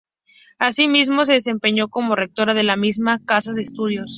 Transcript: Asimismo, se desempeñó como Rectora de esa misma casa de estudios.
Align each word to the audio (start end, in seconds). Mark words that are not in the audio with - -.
Asimismo, 0.57 1.25
se 1.25 1.33
desempeñó 1.33 1.87
como 1.87 2.15
Rectora 2.15 2.55
de 2.55 2.61
esa 2.61 2.75
misma 2.75 3.23
casa 3.23 3.53
de 3.53 3.61
estudios. 3.61 4.09